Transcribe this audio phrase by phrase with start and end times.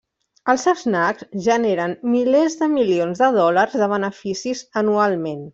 [0.53, 5.49] Els snacks generen milers de milions de dòlars de beneficis anualment.